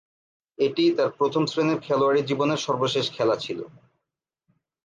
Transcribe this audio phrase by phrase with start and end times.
[0.57, 3.59] এটিই তার প্রথম-শ্রেণীর খেলোয়াড়ী জীবনের সর্বশেষ খেলা ছিল।